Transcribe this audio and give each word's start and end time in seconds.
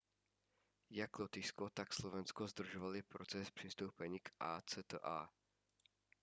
jak 0.89 1.19
lotyšsko 1.19 1.69
tak 1.69 1.93
slovensko 1.93 2.47
zdržovaly 2.47 3.01
proces 3.03 3.49
přistoupení 3.51 4.19
k 4.19 4.29
acta 4.39 5.29